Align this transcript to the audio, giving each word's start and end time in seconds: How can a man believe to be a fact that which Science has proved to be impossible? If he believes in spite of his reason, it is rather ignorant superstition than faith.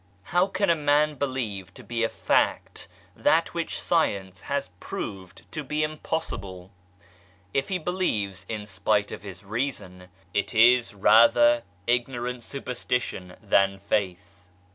How 0.33 0.47
can 0.47 0.71
a 0.71 0.75
man 0.75 1.13
believe 1.13 1.75
to 1.75 1.83
be 1.83 2.03
a 2.03 2.09
fact 2.09 2.87
that 3.15 3.53
which 3.53 3.79
Science 3.79 4.41
has 4.41 4.71
proved 4.79 5.43
to 5.51 5.63
be 5.63 5.83
impossible? 5.83 6.71
If 7.53 7.69
he 7.69 7.77
believes 7.77 8.43
in 8.49 8.65
spite 8.65 9.11
of 9.11 9.21
his 9.21 9.43
reason, 9.45 10.07
it 10.33 10.55
is 10.55 10.95
rather 10.95 11.61
ignorant 11.85 12.41
superstition 12.41 13.35
than 13.43 13.77
faith. 13.77 14.47